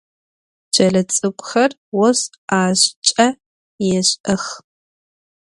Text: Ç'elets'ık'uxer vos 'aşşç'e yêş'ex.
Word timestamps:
Ç'elets'ık'uxer 0.73 1.71
vos 1.95 2.21
'aşşç'e 2.49 3.27
yêş'ex. 3.87 4.43